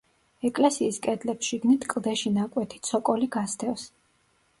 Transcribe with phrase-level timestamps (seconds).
[0.47, 3.85] ეკლესიის კედლებს შიგნით კლდეში ნაკვეთი ცოკოლი გასდევს.